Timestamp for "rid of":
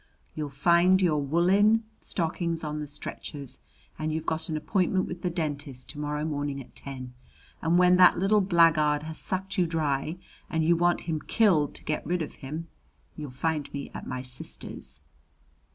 12.03-12.33